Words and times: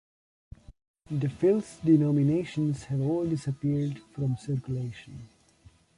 The 1.11 1.29
fils 1.29 1.77
denominations 1.85 2.85
have 2.85 3.01
all 3.01 3.23
disappeared 3.27 3.99
from 4.15 4.35
circulation. 4.35 5.29